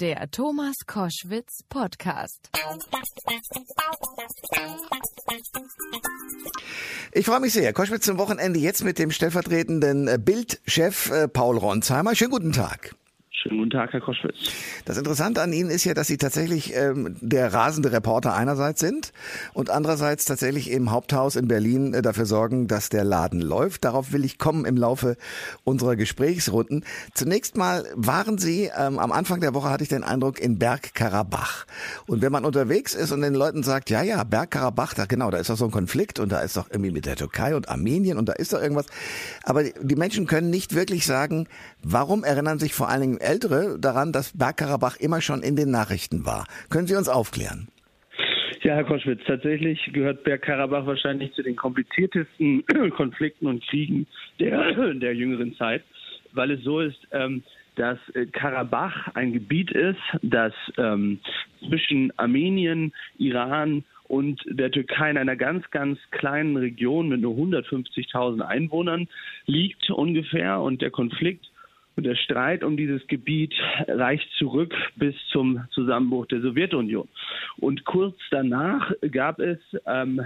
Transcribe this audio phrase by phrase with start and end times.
[0.00, 2.50] Der Thomas Koschwitz Podcast.
[7.10, 7.72] Ich freue mich sehr.
[7.72, 12.14] Koschwitz zum Wochenende jetzt mit dem stellvertretenden Bildchef äh, Paul Ronsheimer.
[12.14, 12.94] Schönen guten Tag.
[13.40, 14.50] Schönen guten Tag, Herr Koschwitz.
[14.84, 19.12] Das Interessante an Ihnen ist ja, dass Sie tatsächlich ähm, der rasende Reporter einerseits sind
[19.52, 23.84] und andererseits tatsächlich im Haupthaus in Berlin äh, dafür sorgen, dass der Laden läuft.
[23.84, 25.16] Darauf will ich kommen im Laufe
[25.62, 26.84] unserer Gesprächsrunden.
[27.14, 31.64] Zunächst mal waren Sie, ähm, am Anfang der Woche hatte ich den Eindruck, in Bergkarabach.
[32.08, 35.38] Und wenn man unterwegs ist und den Leuten sagt, ja, ja, Bergkarabach, da genau, da
[35.38, 38.18] ist doch so ein Konflikt und da ist doch irgendwie mit der Türkei und Armenien
[38.18, 38.86] und da ist doch irgendwas.
[39.44, 41.46] Aber die Menschen können nicht wirklich sagen,
[41.84, 46.24] warum erinnern sich vor allen Dingen Ältere daran, dass Bergkarabach immer schon in den Nachrichten
[46.24, 46.46] war.
[46.70, 47.68] Können Sie uns aufklären?
[48.62, 52.64] Ja, Herr Koschwitz, tatsächlich gehört Bergkarabach wahrscheinlich zu den kompliziertesten
[52.96, 54.06] Konflikten und Kriegen
[54.40, 55.84] der, der jüngeren Zeit,
[56.32, 57.42] weil es so ist, ähm,
[57.76, 61.20] dass äh, Karabach ein Gebiet ist, das ähm,
[61.68, 68.40] zwischen Armenien, Iran und der Türkei in einer ganz, ganz kleinen Region mit nur 150.000
[68.40, 69.06] Einwohnern
[69.46, 70.60] liegt ungefähr.
[70.60, 71.46] Und der Konflikt
[71.98, 73.52] und der Streit um dieses Gebiet
[73.88, 77.08] reicht zurück bis zum Zusammenbruch der Sowjetunion.
[77.58, 80.20] Und kurz danach gab es ähm,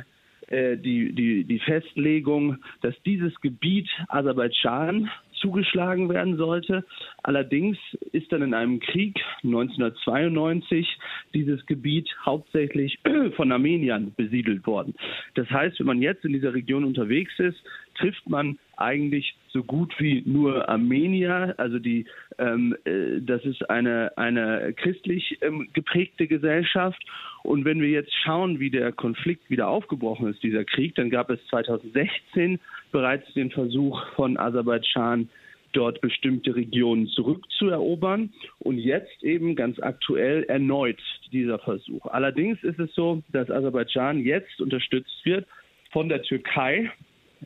[0.49, 6.85] äh, die, die, die Festlegung, dass dieses Gebiet Aserbaidschan zugeschlagen werden sollte.
[7.23, 7.79] Allerdings
[8.13, 10.87] ist dann in einem Krieg 1992
[11.33, 12.99] dieses Gebiet hauptsächlich
[13.37, 14.95] von Armeniern besiedelt worden.
[15.37, 17.59] Das heißt, wenn man jetzt in dieser Region unterwegs ist,
[17.95, 21.55] trifft man eigentlich so gut wie nur Armenier.
[21.59, 22.07] Also die,
[22.39, 27.03] ähm, äh, das ist eine, eine christlich ähm, geprägte Gesellschaft.
[27.43, 31.31] Und wenn wir jetzt schauen, wie der Konflikt wieder aufgebrochen ist, dieser Krieg, dann gab
[31.31, 32.59] es 2016
[32.93, 35.29] bereits den Versuch von Aserbaidschan,
[35.73, 38.33] dort bestimmte Regionen zurückzuerobern.
[38.59, 41.01] Und jetzt eben ganz aktuell erneut
[41.33, 42.07] dieser Versuch.
[42.07, 45.47] Allerdings ist es so, dass Aserbaidschan jetzt unterstützt wird
[45.91, 46.91] von der Türkei,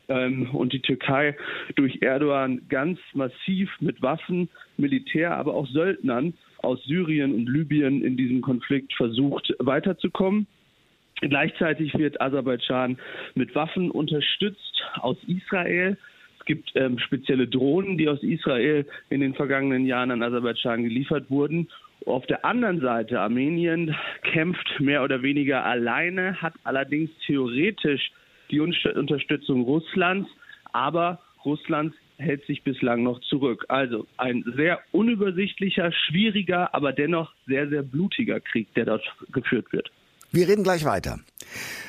[0.07, 1.35] ähm, und die Türkei
[1.75, 8.17] durch Erdogan ganz massiv mit Waffen, Militär, aber auch Söldnern aus Syrien und Libyen in
[8.17, 10.47] diesem Konflikt versucht weiterzukommen.
[11.21, 12.97] Gleichzeitig wird Aserbaidschan
[13.35, 15.97] mit Waffen unterstützt aus Israel.
[16.39, 21.29] Es gibt ähm, spezielle Drohnen, die aus Israel in den vergangenen Jahren an Aserbaidschan geliefert
[21.29, 21.67] wurden.
[22.05, 28.11] Auf der anderen Seite, Armenien kämpft mehr oder weniger alleine, hat allerdings theoretisch
[28.51, 30.29] die Unterstützung Russlands,
[30.71, 33.65] aber Russland hält sich bislang noch zurück.
[33.67, 39.91] Also ein sehr unübersichtlicher, schwieriger, aber dennoch sehr, sehr blutiger Krieg, der dort geführt wird.
[40.31, 41.19] Wir reden gleich weiter.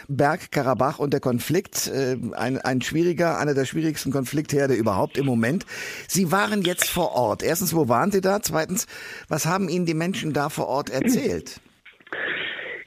[0.07, 5.67] Bergkarabach und der Konflikt, äh, ein, ein schwieriger, einer der schwierigsten Konfliktherde überhaupt im Moment.
[6.07, 7.43] Sie waren jetzt vor Ort.
[7.43, 8.41] Erstens, wo waren Sie da?
[8.41, 8.87] Zweitens,
[9.29, 11.61] was haben Ihnen die Menschen da vor Ort erzählt?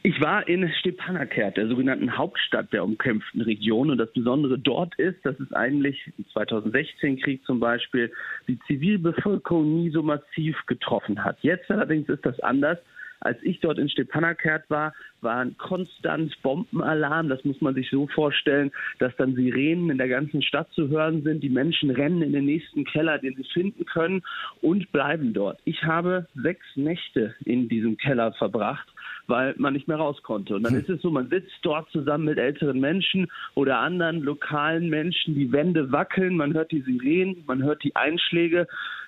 [0.04, 3.92] Ich war in Stepanakert, der sogenannten Hauptstadt der umkämpften Region.
[3.92, 8.12] Und das Besondere dort ist, dass es eigentlich im 2016-Krieg zum Beispiel
[8.48, 11.38] die Zivilbevölkerung nie so massiv getroffen hat.
[11.44, 12.80] Jetzt allerdings ist das anders.
[13.20, 17.30] Als ich dort in Stepanakert war, waren konstant Bombenalarm.
[17.30, 21.22] Das muss man sich so vorstellen, dass dann Sirenen in der ganzen Stadt zu hören
[21.22, 21.44] sind.
[21.44, 24.24] Die Menschen rennen in den nächsten Keller, den sie finden können
[24.64, 25.60] und bleiben dort.
[25.66, 28.92] Ich habe sechs Nächte in diesem Keller verbracht
[29.32, 30.56] weil man nicht mehr raus konnte.
[30.56, 30.82] Und dann hm.
[30.82, 35.52] ist es so, man sitzt dort zusammen mit älteren Menschen oder anderen lokalen Menschen, die
[35.52, 38.68] Wände wackeln, man hört die Sirenen, man hört die Einschläge,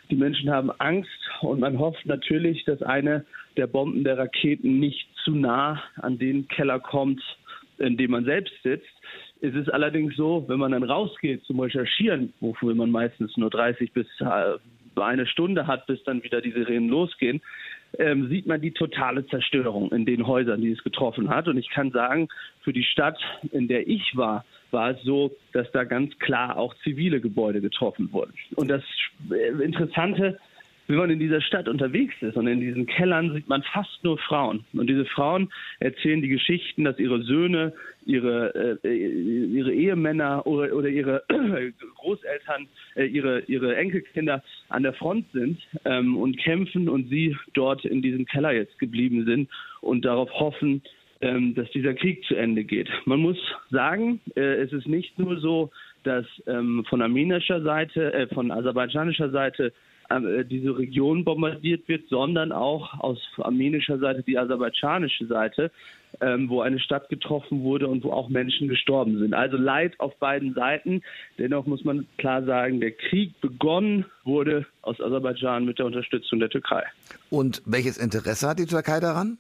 [0.10, 1.10] die Menschen haben Angst
[1.42, 3.26] und man hofft natürlich, dass eine
[3.58, 7.22] der Bomben der Raketen nicht zu nah an den Keller kommt,
[7.78, 8.90] in dem man selbst sitzt.
[9.42, 13.92] Es ist allerdings so, wenn man dann rausgeht zum Recherchieren, wofür man meistens nur 30
[13.92, 14.58] bis äh,
[15.02, 17.42] eine Stunde hat, bis dann wieder die Sirenen losgehen,
[18.00, 21.48] ähm, sieht man die totale Zerstörung in den Häusern, die es getroffen hat.
[21.48, 22.28] Und ich kann sagen,
[22.62, 23.18] für die Stadt,
[23.52, 28.12] in der ich war, war es so, dass da ganz klar auch zivile Gebäude getroffen
[28.12, 28.34] wurden.
[28.56, 28.84] Und das
[29.32, 30.40] äh, Interessante
[30.88, 34.18] wenn man in dieser Stadt unterwegs ist und in diesen Kellern sieht man fast nur
[34.18, 34.66] Frauen.
[34.74, 35.50] Und diese Frauen
[35.80, 37.74] erzählen die Geschichten, dass ihre Söhne,
[38.06, 41.24] ihre, äh, ihre Ehemänner oder, oder ihre
[41.96, 47.86] Großeltern, äh, ihre, ihre Enkelkinder an der Front sind ähm, und kämpfen und sie dort
[47.86, 49.50] in diesem Keller jetzt geblieben sind
[49.82, 50.82] und darauf hoffen,
[51.22, 52.90] ähm, dass dieser Krieg zu Ende geht.
[53.06, 53.38] Man muss
[53.72, 55.72] sagen, äh, es ist nicht nur so,
[56.04, 59.72] dass ähm, von armenischer Seite, äh, von aserbaidschanischer Seite
[60.20, 65.72] diese Region bombardiert wird, sondern auch aus armenischer Seite die aserbaidschanische Seite.
[66.22, 69.34] ähm, wo eine Stadt getroffen wurde und wo auch Menschen gestorben sind.
[69.34, 71.02] Also Leid auf beiden Seiten.
[71.38, 76.50] Dennoch muss man klar sagen, der Krieg begonnen wurde aus Aserbaidschan mit der Unterstützung der
[76.50, 76.84] Türkei.
[77.30, 79.38] Und welches Interesse hat die Türkei daran?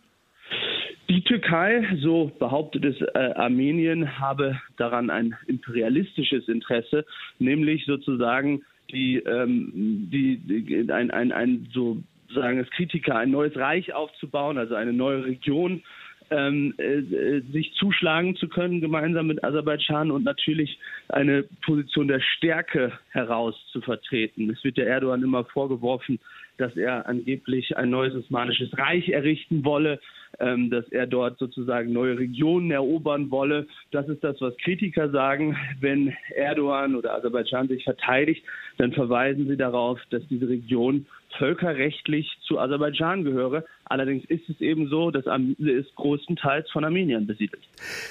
[1.10, 7.06] Die Türkei, so behauptet es äh, Armenien, habe daran ein imperialistisches Interesse,
[7.40, 11.98] nämlich sozusagen die, ähm, die, die ein, ein, ein so
[12.34, 15.84] sagen es Kritiker, ein neues Reich aufzubauen, also eine neue Region
[16.30, 20.80] ähm, äh, sich zuschlagen zu können, gemeinsam mit Aserbaidschan und natürlich
[21.10, 24.50] eine Position der Stärke heraus zu vertreten.
[24.50, 26.20] Es wird der Erdogan immer vorgeworfen,
[26.58, 30.00] dass er angeblich ein neues Osmanisches Reich errichten wolle,
[30.40, 33.68] ähm, dass er dort sozusagen neue Regionen erobern wolle.
[33.92, 35.56] Das ist das, was Kritiker sagen.
[35.80, 38.44] Wenn Erdogan oder Aserbaidschan sich verteidigt,
[38.78, 41.06] dann verweisen sie darauf, dass diese Region
[41.38, 43.66] völkerrechtlich zu Aserbaidschan gehöre.
[43.86, 45.26] Allerdings ist es eben so, dass
[45.58, 47.64] ist größtenteils von Armeniern besiedelt.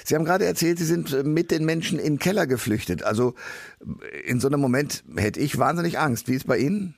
[0.03, 3.03] Sie haben gerade erzählt, Sie sind äh, mit den Menschen in Keller geflüchtet.
[3.03, 3.33] Also
[4.25, 6.27] in so einem Moment hätte ich wahnsinnig Angst.
[6.27, 6.95] Wie ist es bei Ihnen?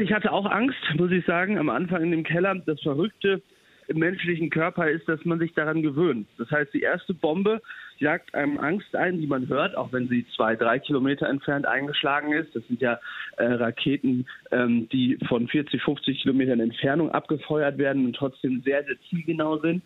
[0.00, 2.54] Ich hatte auch Angst, muss ich sagen, am Anfang in dem Keller.
[2.66, 3.42] Das Verrückte
[3.86, 6.26] im menschlichen Körper ist, dass man sich daran gewöhnt.
[6.38, 7.60] Das heißt, die erste Bombe
[7.98, 12.32] jagt einem Angst ein, die man hört, auch wenn sie zwei, drei Kilometer entfernt eingeschlagen
[12.32, 12.54] ist.
[12.56, 12.98] Das sind ja
[13.36, 18.96] äh, Raketen, ähm, die von 40, 50 Kilometern Entfernung abgefeuert werden und trotzdem sehr, sehr
[19.08, 19.82] zielgenau sind.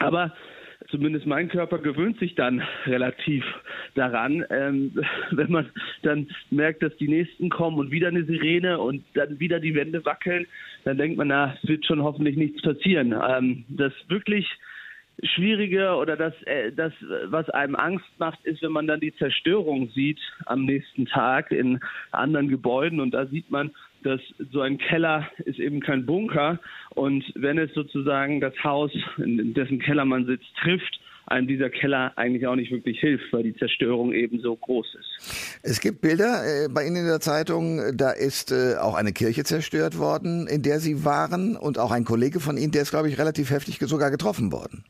[0.00, 0.32] Aber
[0.90, 3.44] zumindest mein Körper gewöhnt sich dann relativ
[3.94, 4.92] daran, ähm,
[5.30, 5.70] wenn man
[6.02, 10.04] dann merkt, dass die nächsten kommen und wieder eine Sirene und dann wieder die Wände
[10.04, 10.46] wackeln,
[10.84, 13.14] dann denkt man, na, es wird schon hoffentlich nichts passieren.
[13.28, 14.46] Ähm, das wirklich
[15.22, 16.92] Schwierige oder das, äh, das,
[17.26, 21.80] was einem Angst macht, ist, wenn man dann die Zerstörung sieht am nächsten Tag in
[22.10, 23.70] anderen Gebäuden und da sieht man,
[24.02, 24.20] dass
[24.52, 26.58] so ein Keller ist eben kein Bunker
[26.94, 31.00] und wenn es sozusagen das Haus, in dessen Keller man sitzt, trifft,
[31.30, 35.60] einem dieser Keller eigentlich auch nicht wirklich hilft, weil die Zerstörung eben so groß ist.
[35.62, 39.44] Es gibt Bilder äh, bei Ihnen in der Zeitung, da ist äh, auch eine Kirche
[39.44, 43.08] zerstört worden, in der Sie waren und auch ein Kollege von Ihnen, der ist, glaube
[43.08, 44.84] ich, relativ heftig sogar getroffen worden.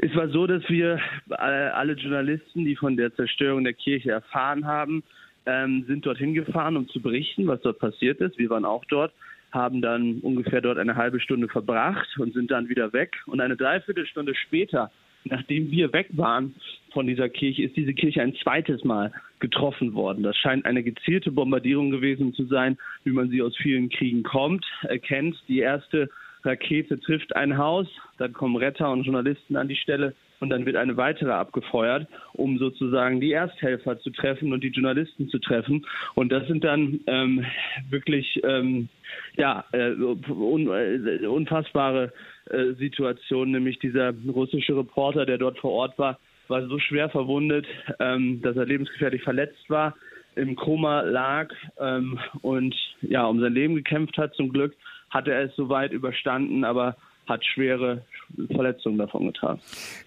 [0.00, 1.00] Es war so, dass wir
[1.30, 5.02] äh, alle Journalisten, die von der Zerstörung der Kirche erfahren haben,
[5.48, 8.38] ähm, sind dorthin gefahren, um zu berichten, was dort passiert ist.
[8.38, 9.12] Wir waren auch dort,
[9.50, 13.16] haben dann ungefähr dort eine halbe Stunde verbracht und sind dann wieder weg.
[13.26, 14.90] Und eine Dreiviertelstunde später,
[15.24, 16.54] nachdem wir weg waren
[16.92, 19.10] von dieser Kirche, ist diese Kirche ein zweites Mal
[19.40, 20.22] getroffen worden.
[20.22, 24.66] Das scheint eine gezielte Bombardierung gewesen zu sein, wie man sie aus vielen Kriegen kommt,
[24.82, 25.34] erkennt.
[25.48, 26.10] Die erste
[26.44, 30.76] Rakete trifft ein Haus, dann kommen Retter und Journalisten an die Stelle und dann wird
[30.76, 35.84] eine weitere abgefeuert, um sozusagen die Ersthelfer zu treffen und die Journalisten zu treffen.
[36.14, 37.44] Und das sind dann ähm,
[37.90, 38.88] wirklich ähm,
[39.36, 42.12] ja äh, un, äh, unfassbare
[42.50, 46.18] äh, Situationen, nämlich dieser russische Reporter, der dort vor Ort war,
[46.48, 47.66] war so schwer verwundet,
[48.00, 49.94] ähm, dass er lebensgefährlich verletzt war,
[50.34, 54.34] im Koma lag ähm, und ja um sein Leben gekämpft hat.
[54.34, 54.74] Zum Glück
[55.10, 56.96] hatte er es soweit überstanden, aber
[57.28, 58.04] hat schwere
[58.52, 59.60] Verletzungen davon getragen.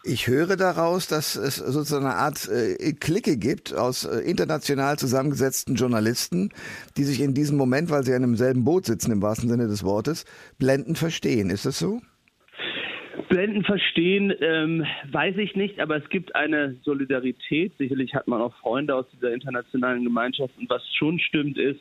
[0.03, 5.75] Ich höre daraus, dass es sozusagen eine Art äh, Clique gibt aus äh, international zusammengesetzten
[5.75, 6.49] Journalisten,
[6.97, 9.67] die sich in diesem Moment, weil sie in einem selben Boot sitzen, im wahrsten Sinne
[9.67, 10.25] des Wortes,
[10.59, 11.49] blendend verstehen.
[11.49, 12.01] Ist das so?
[13.29, 17.71] Blenden verstehen, ähm, weiß ich nicht, aber es gibt eine Solidarität.
[17.77, 20.53] Sicherlich hat man auch Freunde aus dieser internationalen Gemeinschaft.
[20.57, 21.79] Und was schon stimmt, ist,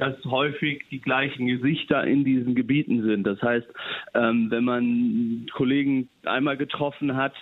[0.00, 3.24] dass häufig die gleichen Gesichter in diesen Gebieten sind.
[3.26, 3.66] Das heißt,
[4.14, 7.34] ähm, wenn man Kollegen einmal getroffen hat,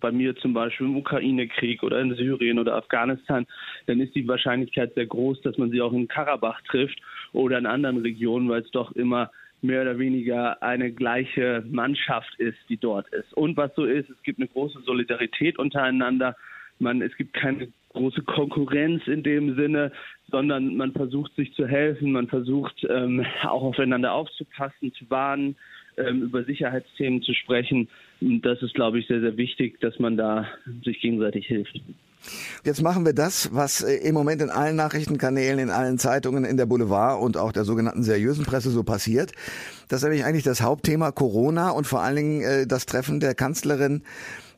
[0.00, 3.46] bei mir zum Beispiel im Ukraine-Krieg oder in Syrien oder Afghanistan,
[3.86, 7.00] dann ist die Wahrscheinlichkeit sehr groß, dass man sie auch in Karabach trifft
[7.32, 12.58] oder in anderen Regionen, weil es doch immer mehr oder weniger eine gleiche Mannschaft ist,
[12.68, 13.34] die dort ist.
[13.34, 16.36] Und was so ist, es gibt eine große Solidarität untereinander.
[16.78, 19.92] Man, es gibt keine große Konkurrenz in dem Sinne,
[20.30, 25.56] sondern man versucht sich zu helfen, man versucht ähm, auch aufeinander aufzupassen, zu warnen,
[25.96, 27.88] ähm, über Sicherheitsthemen zu sprechen.
[28.20, 30.46] Und das ist, glaube ich, sehr, sehr wichtig, dass man da
[30.84, 31.80] sich gegenseitig hilft.
[32.64, 36.56] Jetzt machen wir das, was äh, im Moment in allen Nachrichtenkanälen, in allen Zeitungen, in
[36.56, 39.32] der Boulevard und auch der sogenannten seriösen Presse so passiert.
[39.88, 43.34] Das ist nämlich eigentlich das Hauptthema Corona und vor allen Dingen äh, das Treffen der
[43.34, 44.02] Kanzlerin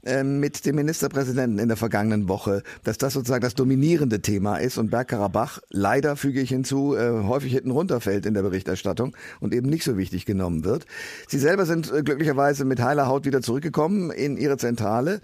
[0.04, 4.78] ähm, mit dem Ministerpräsidenten in der vergangenen Woche, dass das sozusagen das dominierende Thema ist
[4.78, 9.68] und Bergkarabach leider, füge ich hinzu, äh, häufig hinten runterfällt in der Berichterstattung und eben
[9.68, 10.86] nicht so wichtig genommen wird.
[11.28, 15.20] Sie selber sind äh, glücklicherweise mit heiler Haut wieder zurückgekommen in ihre Zentrale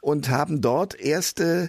[0.00, 1.68] und haben dort erste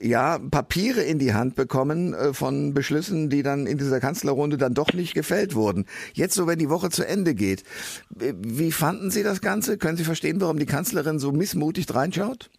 [0.00, 4.74] ja, Papiere in die Hand bekommen äh, von Beschlüssen, die dann in dieser Kanzlerrunde dann
[4.74, 5.86] doch nicht gefällt wurden.
[6.14, 7.64] Jetzt so, wenn die Woche zu Ende geht,
[8.10, 9.78] wie fanden Sie das Ganze?
[9.78, 12.50] Können Sie verstehen, warum die Kanzlerin so missmutig reinschaut?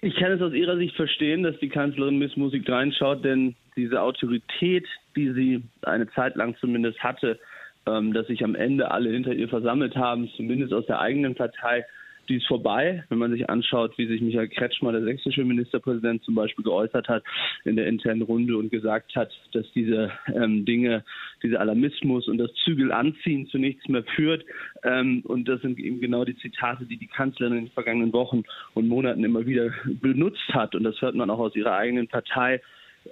[0.00, 4.86] Ich kann es aus Ihrer Sicht verstehen, dass die Kanzlerin missmutig reinschaut, denn diese Autorität,
[5.16, 7.38] die sie eine Zeit lang zumindest hatte,
[7.86, 11.84] ähm, dass sich am Ende alle hinter ihr versammelt haben, zumindest aus der eigenen Partei,
[12.28, 13.04] die ist vorbei.
[13.08, 17.24] Wenn man sich anschaut, wie sich Michael Kretschmer, der sächsische Ministerpräsident, zum Beispiel geäußert hat
[17.64, 21.04] in der internen Runde und gesagt hat, dass diese ähm, Dinge,
[21.42, 24.44] dieser Alarmismus und das Zügel anziehen zu nichts mehr führt.
[24.84, 28.42] Ähm, und das sind eben genau die Zitate, die die Kanzlerin in den vergangenen Wochen
[28.74, 30.74] und Monaten immer wieder benutzt hat.
[30.74, 32.60] Und das hört man auch aus ihrer eigenen Partei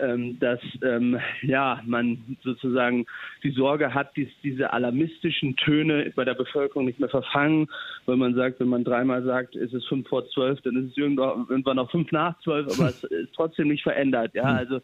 [0.01, 3.07] ähm, dass ähm, ja man sozusagen
[3.43, 7.69] die Sorge hat, dies, diese alarmistischen Töne bei der Bevölkerung nicht mehr verfangen,
[8.07, 10.97] weil man sagt, wenn man dreimal sagt, ist es fünf vor zwölf, dann ist es
[10.97, 14.35] irgendwann noch fünf nach zwölf, aber es ist trotzdem nicht verändert.
[14.35, 14.57] Ja, hm.
[14.57, 14.81] also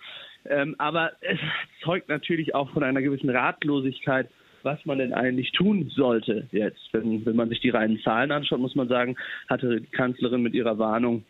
[0.47, 1.39] ähm, aber es
[1.83, 4.29] zeugt natürlich auch von einer gewissen Ratlosigkeit
[4.65, 6.81] was man denn eigentlich tun sollte jetzt.
[6.93, 9.17] Wenn, wenn man sich die reinen Zahlen anschaut, muss man sagen,
[9.49, 11.25] hatte die Kanzlerin mit ihrer Warnung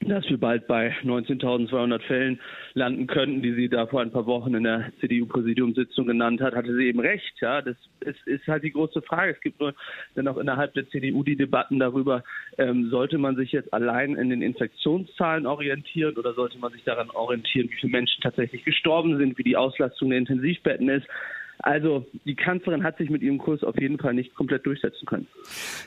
[0.00, 2.40] dass wir bald bei 19.200 Fällen
[2.74, 6.74] landen könnten, die sie da vor ein paar Wochen in der CDU-Präsidiumssitzung genannt hat, hatte
[6.74, 7.32] sie eben recht.
[7.40, 9.32] Ja, das ist, ist halt die große Frage.
[9.32, 9.74] Es gibt nur
[10.14, 12.22] dann auch innerhalb der CDU die Debatten darüber,
[12.58, 17.10] ähm, sollte man sich jetzt allein in den Infektionszahlen orientieren oder sollte man sich daran
[17.10, 21.06] orientieren, wie viele Menschen tatsächlich gestorben sind, wie die Auslastung der Intensivbetten ist.
[21.60, 25.26] Also die Kanzlerin hat sich mit ihrem Kurs auf jeden Fall nicht komplett durchsetzen können.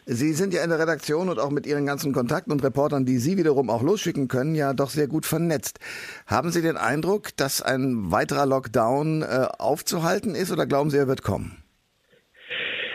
[0.05, 3.17] Sie sind ja in der Redaktion und auch mit Ihren ganzen Kontakten und Reportern, die
[3.17, 5.79] Sie wiederum auch losschicken können, ja doch sehr gut vernetzt.
[6.27, 11.07] Haben Sie den Eindruck, dass ein weiterer Lockdown äh, aufzuhalten ist oder glauben Sie, er
[11.07, 11.63] wird kommen?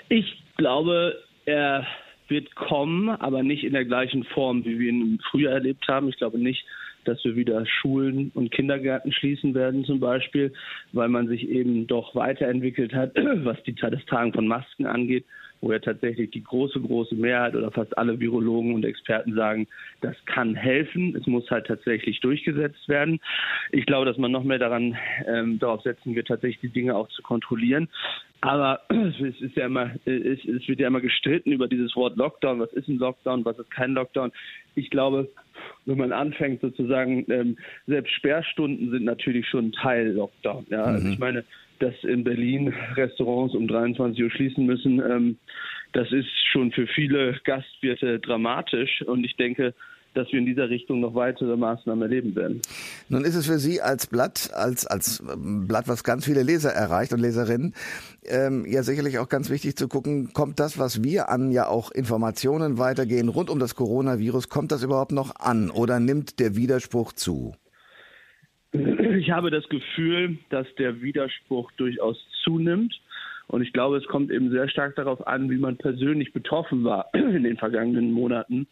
[0.08, 1.16] Ich glaube,
[1.46, 1.86] er
[2.28, 6.08] wird kommen, aber nicht in der gleichen Form, wie wir ihn im Frühjahr erlebt haben.
[6.08, 6.64] Ich glaube nicht,
[7.06, 10.52] dass wir wieder Schulen und Kindergärten schließen werden zum Beispiel,
[10.92, 15.24] weil man sich eben doch weiterentwickelt hat, was die das Tragen von Masken angeht
[15.60, 19.66] wo ja tatsächlich die große, große Mehrheit oder fast alle Virologen und Experten sagen,
[20.00, 21.16] das kann helfen.
[21.16, 23.20] Es muss halt tatsächlich durchgesetzt werden.
[23.72, 24.96] Ich glaube, dass man noch mehr daran
[25.26, 27.88] ähm, darauf setzen wird, tatsächlich die Dinge auch zu kontrollieren.
[28.40, 32.60] Aber es ist ja immer, es, es wird ja immer gestritten über dieses Wort Lockdown.
[32.60, 33.44] Was ist ein Lockdown?
[33.44, 34.32] Was ist kein Lockdown?
[34.74, 35.28] Ich glaube,
[35.86, 40.66] wenn man anfängt sozusagen, ähm, selbst Sperrstunden sind natürlich schon Teil Lockdown.
[40.70, 41.12] Ja, also mhm.
[41.12, 41.44] ich meine,
[41.78, 45.38] dass in Berlin Restaurants um 23 Uhr schließen müssen, ähm,
[45.92, 49.02] das ist schon für viele Gastwirte dramatisch.
[49.02, 49.74] Und ich denke,
[50.16, 52.62] dass wir in dieser Richtung noch weitere Maßnahmen erleben werden.
[53.08, 56.70] Nun ist es für Sie als Blatt, als, als ähm, Blatt, was ganz viele Leser
[56.70, 57.74] erreicht und Leserinnen,
[58.24, 61.90] ähm, ja sicherlich auch ganz wichtig zu gucken, kommt das, was wir an ja auch
[61.90, 67.12] Informationen weitergehen rund um das Coronavirus, kommt das überhaupt noch an oder nimmt der Widerspruch
[67.12, 67.54] zu?
[69.16, 73.00] Ich habe das Gefühl, dass der Widerspruch durchaus zunimmt.
[73.46, 77.08] Und ich glaube, es kommt eben sehr stark darauf an, wie man persönlich betroffen war
[77.14, 78.66] in den vergangenen Monaten.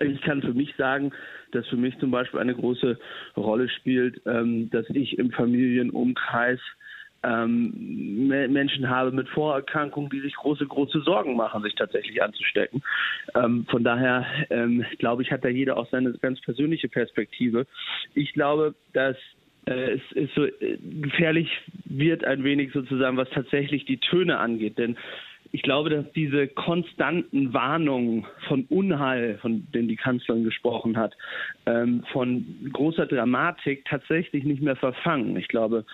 [0.00, 1.12] Ich kann für mich sagen,
[1.52, 2.98] dass für mich zum Beispiel eine große
[3.36, 6.60] Rolle spielt, ähm, dass ich im Familienumkreis
[7.22, 12.82] ähm, Menschen habe mit Vorerkrankungen, die sich große, große Sorgen machen, sich tatsächlich anzustecken.
[13.34, 14.24] Ähm, von daher
[14.98, 17.66] glaube ich, hat da jeder auch seine ganz persönliche Perspektive.
[18.14, 19.16] Ich glaube, dass
[19.74, 21.48] es ist so äh, gefährlich
[21.84, 24.78] wird ein wenig sozusagen, was tatsächlich die Töne angeht.
[24.78, 24.96] Denn
[25.50, 31.14] ich glaube, dass diese konstanten Warnungen von Unheil, von denen die Kanzlerin gesprochen hat,
[31.66, 35.36] ähm, von großer Dramatik tatsächlich nicht mehr verfangen.
[35.36, 35.84] Ich glaube,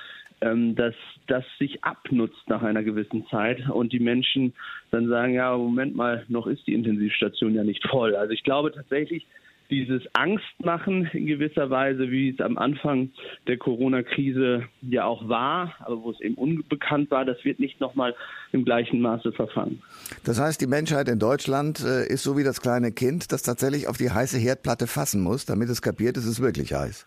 [0.40, 0.94] ähm, dass
[1.28, 4.52] das sich abnutzt nach einer gewissen Zeit und die Menschen
[4.90, 8.16] dann sagen, ja, Moment mal, noch ist die Intensivstation ja nicht voll.
[8.16, 9.26] Also ich glaube tatsächlich,
[9.74, 13.10] dieses Angstmachen in gewisser Weise, wie es am Anfang
[13.48, 18.14] der Corona-Krise ja auch war, aber wo es eben unbekannt war, das wird nicht nochmal
[18.52, 19.82] im gleichen Maße verfangen.
[20.24, 23.88] Das heißt, die Menschheit in Deutschland äh, ist so wie das kleine Kind, das tatsächlich
[23.88, 27.06] auf die heiße Herdplatte fassen muss, damit es kapiert, es ist wirklich heiß.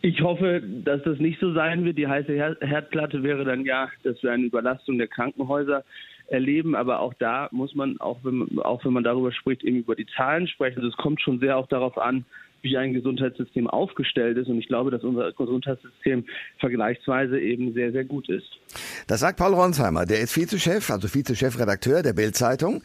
[0.00, 1.98] Ich hoffe, dass das nicht so sein wird.
[1.98, 5.84] Die heiße Herdplatte wäre dann ja, dass wir eine Überlastung der Krankenhäuser
[6.28, 6.74] erleben.
[6.74, 10.06] Aber auch da muss man, auch wenn, auch wenn man darüber spricht, eben über die
[10.16, 10.78] Zahlen sprechen.
[10.78, 12.24] Also es kommt schon sehr auch darauf an,
[12.62, 14.48] wie ein Gesundheitssystem aufgestellt ist.
[14.48, 16.24] Und ich glaube, dass unser Gesundheitssystem
[16.58, 18.58] vergleichsweise eben sehr, sehr gut ist.
[19.06, 20.06] Das sagt Paul Ronsheimer.
[20.06, 22.82] Der ist Vizechef, also Vizechefredakteur der Bild-Zeitung,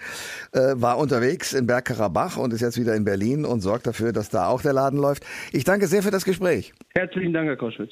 [0.53, 4.29] äh, war unterwegs in Bergkarabach und ist jetzt wieder in Berlin und sorgt dafür, dass
[4.29, 5.23] da auch der Laden läuft.
[5.51, 6.73] Ich danke sehr für das Gespräch.
[6.93, 7.91] Herzlichen Dank, Herr Koschwitz.